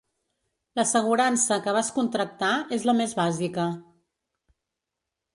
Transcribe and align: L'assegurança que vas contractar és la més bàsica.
L'assegurança 0.77 1.57
que 1.65 1.75
vas 1.75 1.91
contractar 1.97 2.49
és 2.77 2.87
la 2.91 2.95
més 3.01 3.13
bàsica. 3.19 3.67